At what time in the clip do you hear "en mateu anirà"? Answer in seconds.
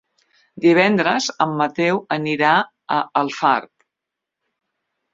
1.47-2.57